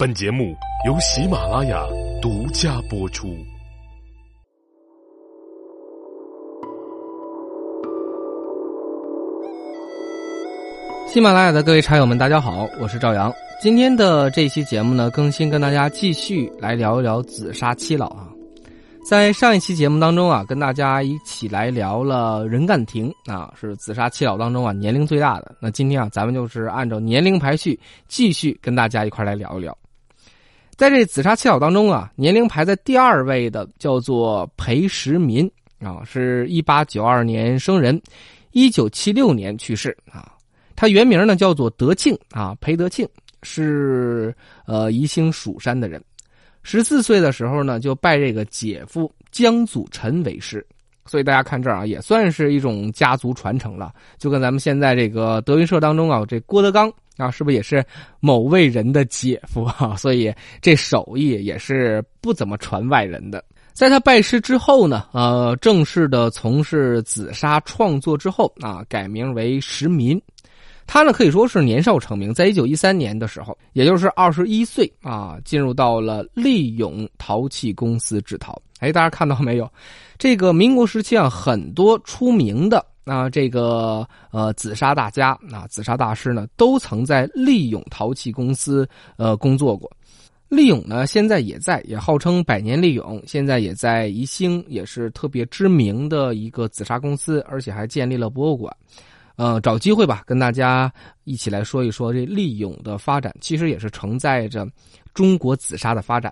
[0.00, 0.56] 本节目
[0.86, 1.84] 由喜马拉雅
[2.22, 3.36] 独家播出。
[11.06, 13.30] 喜马拉雅的各位茶友们，大家好，我是赵阳。
[13.60, 18.26] 今天的这期节目呢，更新跟大家继续来聊一聊紫砂七老啊。
[19.06, 25.54] 在上一期节目当中啊，跟大家一起来聊了任干亭啊，是紫砂七老当中啊年龄最大的。
[25.60, 27.78] 那今天啊，咱们就是按照年龄排序，
[28.08, 29.76] 继续跟大家一块来聊一聊。
[30.80, 35.46] 在这紫砂七老当中啊，年龄排在第二位的叫做裴时民
[35.78, 38.00] 啊，是一八九二年生人，
[38.52, 40.32] 一九七六年去世啊。
[40.74, 43.06] 他原名呢叫做德庆啊，裴德庆
[43.42, 46.02] 是呃宜兴蜀山的人。
[46.62, 50.66] 十四岁的时候呢，就拜这个姐夫江祖臣为师，
[51.10, 53.92] 所以大家看这儿啊，也算是一种家族传承了。
[54.16, 57.84] 就跟咱们现在这个德云社当中啊，这郭德纲啊，是不是也是
[58.20, 59.96] 某位人的姐夫啊？
[59.96, 63.44] 所以这手艺也是不怎么传外人的。
[63.72, 70.16] 在他拜师之后呢，呃，正式的从事紫砂创作之后啊，改名为石民。
[70.92, 78.60] 他呢可以说是年少成名，在一九一三年的时候，也就是二十一岁啊，进入到了利永陶器公司制陶。
[78.80, 79.72] 哎，大家看到没有？
[80.18, 88.84] 这个民国时期啊，很多出名的啊，这个呃紫砂大家啊，紫砂大师呢，都曾在利永陶器公司
[89.16, 89.88] 呃工作过。
[90.48, 98.76] 利永呢，现在也在，也号称百年利永，现在也在宜兴，也是特别知名的一个紫砂公司，而且还建立了博物馆。
[99.40, 100.92] 呃，找机会吧，跟大家
[101.24, 104.68] 一起来说一说这利永的发展，其实也是承载着
[105.14, 106.30] 中国紫砂的发展。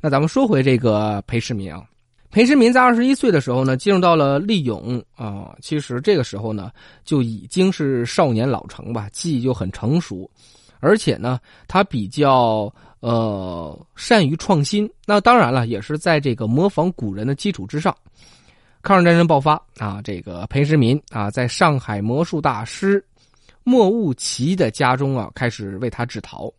[0.00, 1.84] 那咱们说回这个裴世民啊，
[2.32, 6.72] 裴世民在二十一岁的时候呢，进入到了利永啊，其实这个时候呢，
[7.04, 10.28] 就已经是少年老成吧，技艺就很成熟，
[10.80, 14.90] 而且呢，他比较呃善于创新。
[15.06, 17.96] 那当然了，也是在这个模仿古人的基础之上。
[18.82, 23.02] 抗日战争爆发啊，这个裴时民啊，在上海魔术大师
[23.62, 26.52] 莫务奇的家中啊，开始为他制陶。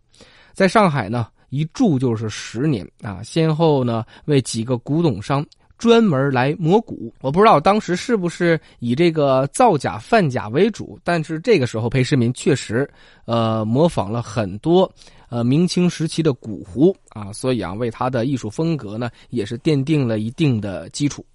[0.53, 5.45] 在上海呢，一住就是十年啊，先后呢为几个古董商
[5.77, 7.13] 专门来磨骨。
[7.19, 12.89] 我不知道当时是不是以这个造假贩假为主，但是这个时候裴世民确实
[13.25, 14.89] 呃模仿了很多
[15.27, 21.25] 呃明清时期的古壶啊，所以啊为他的艺术风格呢也是奠定了一定的基础。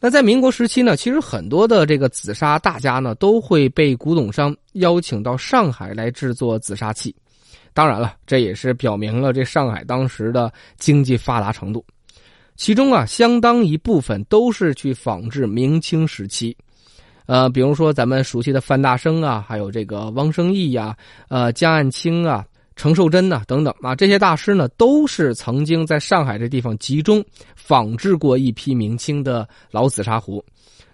[0.00, 7.14] 那在民国时期呢，其实很多的这个紫砂大家呢，都会被古董商邀请到上海来制作紫砂器。
[7.74, 11.84] 当然了，这也是表明了这上海当时的经济发达程度。
[12.56, 16.56] 其中啊，相当一部分都是去仿制明清时期，
[17.26, 20.96] 呃，比如说咱们熟悉的范大生啊，还有这个汪生义呀，
[21.28, 22.44] 呃，江岸清啊。
[22.80, 27.22] 程寿珍呐，等等啊，这些大师呢，都是曾经在上海这地方集中
[27.54, 30.42] 仿制过一批明清的老紫砂壶，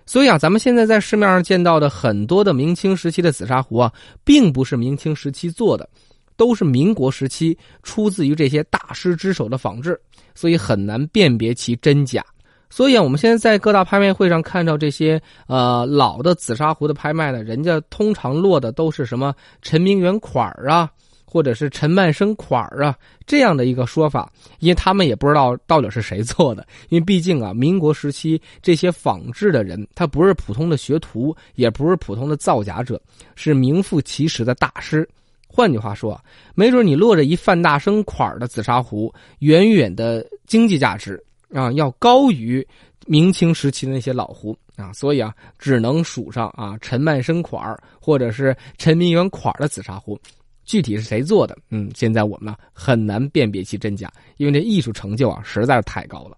[0.04, 3.92] 所以啊，咱们现在在市面上见到的很多的明清时期的紫砂壶啊，
[4.24, 5.88] 并不是明清时期做的，
[6.36, 9.96] 都是民国时期出自于这些大师之手的仿制，
[10.34, 12.20] 所以很难辨别其真假。
[12.68, 19.32] 所以啊，我们现在在各大拍卖会上看到这些呃老的紫砂壶的拍卖呢，人家通常落的都是什么
[19.62, 20.90] 陈明远款啊。
[21.36, 32.98] 或者是陈曼生款儿啊这样的一个说法，因为他们也不知道到底是谁做的，因为毕竟啊，民国时期这些仿制的人，他不是普通的学徒，也不是普通的造假者，
[33.34, 35.06] 是名副其实的大师。
[35.46, 36.18] 换句话说，
[36.54, 41.22] 没准你落着一范大生款儿的紫砂壶，远远的经济价值
[41.52, 42.66] 啊要高于
[43.06, 50.18] 明清时期的那些老壶啊，所以啊，只能数上啊陈曼生款儿或者是陈明远款儿的紫砂壶。
[50.66, 51.56] 具体是谁做的？
[51.70, 56.36] 嗯，现在我们呢很难辨别其真假，因为这艺术成就啊实在是太高了。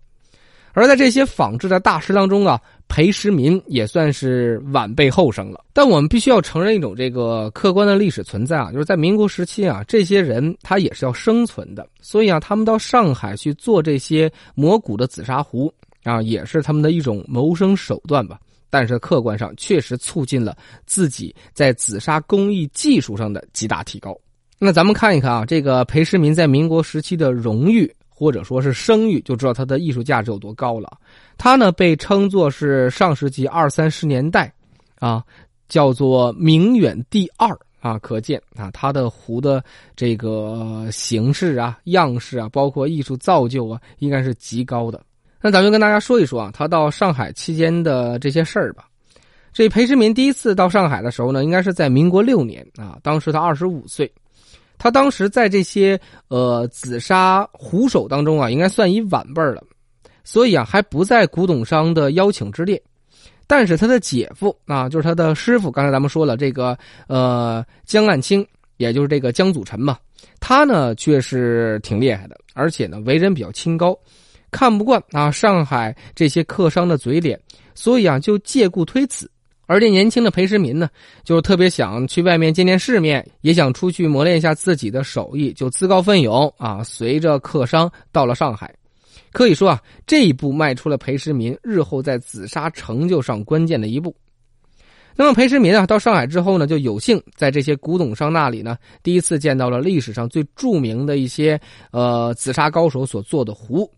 [0.75, 5.65] 而在这些仿制的大师当中啊，裴时民也算是晚辈后生了。
[5.73, 15.73] 但我们必须要承认一种这个客观的历史存在啊，就是在民国时期啊，这些人他也是要生存的，所以啊，他们到上海去做这些磨骨的紫砂壶
[16.05, 18.39] 啊，也是他们的一种谋生手段吧。
[18.71, 20.57] 但是客观上确实促进了
[20.87, 24.17] 自己在紫砂工艺技术上的极大提高。
[24.59, 30.91] 那咱们看一看啊，这个裴时民在民国时期的荣誉或者说是声誉，就知道他的艺术价值有多高了。
[31.37, 34.53] 他呢被称作是上世纪二三十年代，
[34.99, 35.23] 啊，
[35.69, 39.63] 叫做明远第二啊，可见啊他的壶的
[39.95, 45.01] 这个形式啊、样式啊，包括艺术造就啊，应该是极高的。
[45.41, 48.85] 那咱就跟大家说一说啊，他到上海期间的这些事儿吧。
[49.53, 54.11] 这裴时民第一次到上海的时候呢，应该是在民国六年啊，当时他二十五岁。
[54.81, 59.61] 他当时在这些呃紫砂壶手当中啊，应该算一晚辈了，
[60.23, 62.81] 所以啊还不在古董商的邀请之列。
[63.49, 68.47] 但是他的姐夫啊，就是他的师傅，刚才咱们说了这个呃江岸清，
[68.77, 69.99] 也就是这个江祖臣嘛，
[70.39, 73.99] 他呢却是挺厉害的，而且呢为人比较清高，
[74.51, 77.39] 看不惯啊上海这些客商的嘴脸，
[77.75, 79.31] 所以啊就借故推辞。
[79.67, 80.89] 而这年轻的裴时民呢，
[81.25, 88.75] 就特别想去外面见见世面，也想出去磨练一下自己的手艺，就自告奋勇啊，随着客商到了上海。
[89.31, 94.17] 可以说啊，这一步迈出了裴时民日后在紫砂成就上关键的一步。
[95.15, 101.61] 那么裴时民啊，到上海之后呢，就有幸在这些古董商那里呢，第一次见到了历史上最著名的一些
[101.91, 103.91] 呃紫砂高手所做的壶，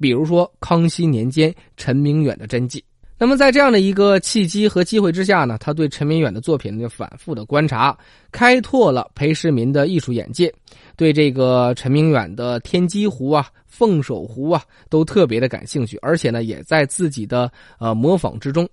[0.00, 2.82] 比如说康熙年间陈明远的真迹。
[3.20, 7.98] 那么，在这样的一个契机和机会之下呢，他对陈明远的作品就反复的观察，
[8.30, 10.54] 开拓了裴世民的艺术眼界，
[10.96, 17.50] 对这个陈明远的天机壶啊、凤首壶啊，都特别的感兴趣，而且呢，也在自己的
[17.80, 18.68] 呃模仿之中，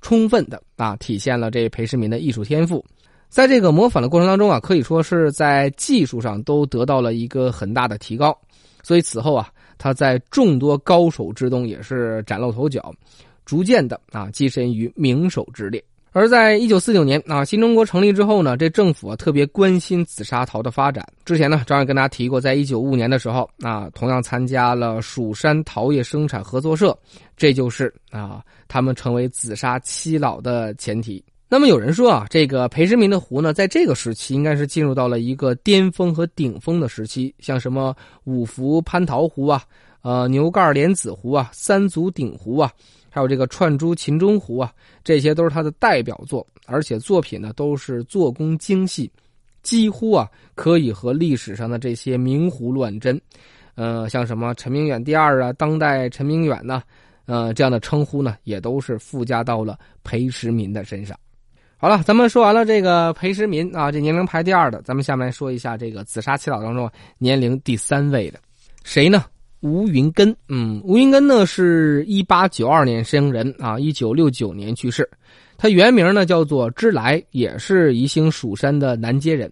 [0.00, 2.82] 充分的啊体现了这裴世民的艺术天赋。
[3.28, 8.34] 在这个模仿的过程当中啊，可以说是在技术上都得到了一个很大的提高，
[8.82, 9.50] 所以此后啊，
[9.80, 12.94] 他在众多高手之中也是崭露头角。
[13.46, 15.82] 逐渐的啊跻身于名手之列，
[16.12, 21.04] 而在一九四九年啊新中国成立之后呢，这政府啊特别关心紫砂陶的发展。
[21.24, 26.96] 之前呢，张也跟大家提过，在一九五五年的时候啊，同样参加了蜀山陶业生产合作社，
[27.36, 31.20] 这就是啊他们成为紫砂七老的前提。
[31.52, 37.92] 那么有人说啊，这个裴时民的壶呢，在这个时期应该是进入到了一个巅峰和顶峰的时期，像什么
[38.22, 39.64] 五福蟠桃壶啊，
[40.02, 42.70] 呃牛盖莲子壶啊，三足鼎壶啊。
[43.10, 49.10] 还有这个串珠秦钟壶啊，这些都是他的代表作，而且作品呢都是做工精细，
[49.64, 53.20] 几乎啊可以和历史上的这些名壶乱真。
[53.74, 56.80] 呃，像什么陈明远第二啊，当代陈明远呢，
[57.26, 61.18] 呃，这样的称呼呢，也都是附加到了裴时民的身上。
[61.82, 68.38] 好了，咱们说完了这个裴时民啊，这年龄排第二的，咱们下面说一下这个紫砂七老当中年龄第三位的，
[68.84, 69.24] 谁呢？
[69.60, 75.08] 吴云根，嗯，吴云根呢是一八九二年生人啊，一九六九年去世。
[75.56, 79.50] 他原名呢叫做知来，也是宜兴蜀山的南街人。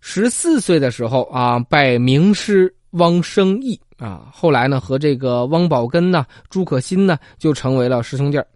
[0.00, 8.46] 十四岁的时候啊，拜名师汪生义啊，后来呢和这个汪宝根呢、朱可心呢就成为了师兄弟儿。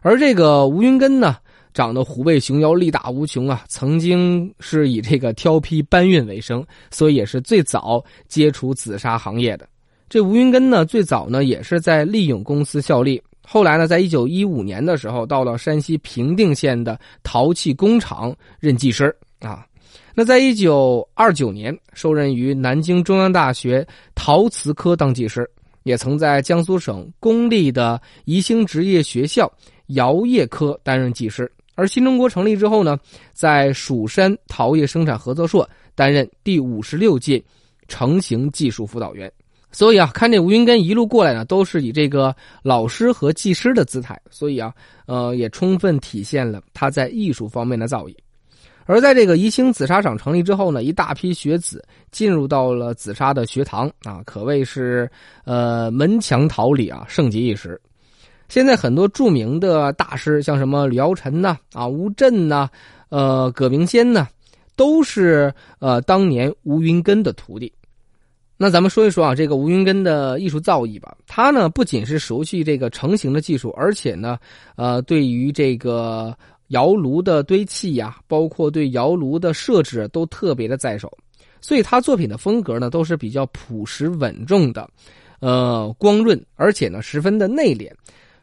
[0.00, 1.36] 而这个吴云根呢，
[1.80, 9.66] 长得虎背熊腰、力大无穷啊，曾经是以这个挑坯搬运为生，所以也是最早接触紫砂行业的。
[10.06, 19.64] 这吴云根呢，最早呢也是在利永公司效力，后来呢，在一九一五年的时候，到了山西平定县的陶器工厂任技师啊。
[20.14, 25.48] 那在一九二九年，受任于南京中央大学陶瓷科当技师，
[25.84, 29.50] 也曾在江苏省公立的宜兴职业学校
[29.86, 31.50] 窑业科担任技师。
[31.80, 32.98] 而新中国成立之后呢，
[33.32, 37.42] 在蜀山陶业生产合作社担任第五十六届
[37.88, 39.32] 成型技术辅导员。
[39.72, 44.74] 所以啊，看这吴云根一路过来呢，都是以这个老师和技师的姿态，所以啊，
[45.06, 48.14] 呃，也充分体现了他在艺术方面的造诣。
[48.84, 55.08] 而在这个宜兴紫砂厂成立之后呢，一大批学子进入到了紫砂的学堂啊，可谓是
[55.44, 57.80] 呃门墙桃李啊，盛极一时。
[58.50, 62.68] 现在很多著名的大师，像什么姚晨呐、啊吴镇呐、
[63.08, 64.26] 呃葛明先呐，
[64.74, 67.72] 都是呃当年吴云根的徒弟。
[68.56, 71.16] 那咱们说一说啊，这个吴云根的艺术造诣吧。
[71.28, 74.36] 他呢不仅是熟悉这个成型的技术，而且呢，
[74.74, 76.36] 呃，对于这个
[76.68, 81.08] 窑炉的堆砌呀，包括对窑炉的设置都特别的在手。
[81.60, 84.90] 所以他作品的风格呢都是比较朴实稳重的，
[85.38, 87.88] 呃，光润，而且呢十分的内敛。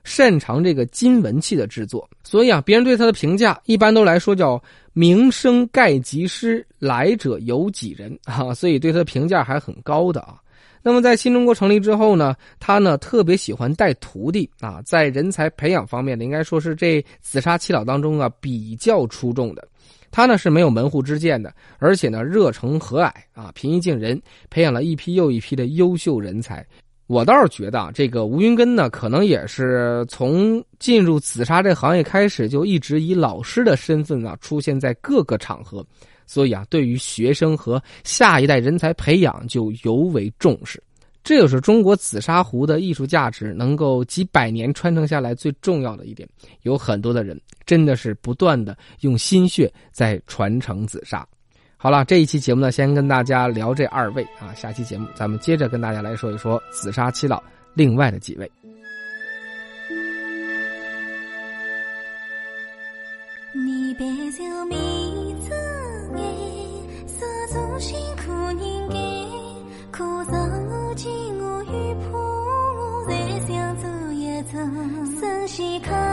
[0.08, 4.62] 擅长这个金文器的制作，所以啊，别人对他的评价一般都来说叫
[4.94, 10.40] “名声盖及师，来者有几人” 啊，所以对他的评价还很高的啊。
[10.82, 19.68] 那么在新中国成立之后呢，他呢特别喜欢带徒弟啊，在人才培养方面呢，应该说是这紫砂七老当中啊比较出众的。
[20.10, 26.66] 他呢是没有门户之见的，而且呢热诚和蔼啊，平易近人，培养了一批又一批的优秀人才。
[27.08, 35.86] 我倒是觉得啊，这个吴云根呢，可能也是从进入紫砂这行业开始，就一直以老师的身份啊出现在各个场合，
[36.26, 40.84] 所以啊，对于学生和下一代人才培养就尤为重视。
[41.24, 46.28] 这就是中国紫砂壶的艺术价值能够几百年传承下来最重要的一点。
[46.62, 51.28] 有很多的人真的是不断的用心血在传承紫砂。
[51.88, 51.92] 好。
[51.92, 57.42] 了，这一期节目呢，先跟大家聊这二位啊，下期节目咱们接着跟大家来说一说紫砂七老
[57.76, 58.52] 另外的几位。
[63.54, 64.76] 你别就迷
[65.40, 65.50] 子
[66.18, 68.58] 眼，四处辛苦人
[68.90, 69.00] 间，
[69.90, 74.58] 可上如今我与仆才想走一走，
[75.22, 76.07] 身先靠。